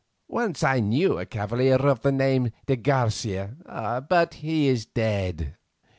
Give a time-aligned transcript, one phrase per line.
[0.29, 5.55] Once I knew a cavalier of the name of de Garcia, but he is dead."